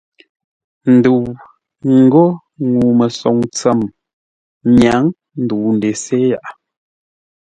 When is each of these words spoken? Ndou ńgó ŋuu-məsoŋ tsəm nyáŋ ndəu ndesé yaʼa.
Ndou 0.93 1.21
ńgó 1.97 2.25
ŋuu-məsoŋ 2.71 3.37
tsəm 3.55 3.79
nyáŋ 4.79 5.03
ndəu 5.41 5.65
ndesé 5.77 6.17
yaʼa. 6.31 6.49